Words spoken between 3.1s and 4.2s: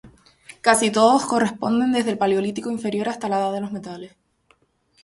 la edad de los metales.